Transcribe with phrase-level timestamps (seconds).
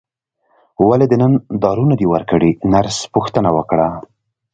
[0.87, 1.31] ولې دې نن
[1.63, 3.87] دارو نه دي ورکړي نرس پوښتنه وکړه.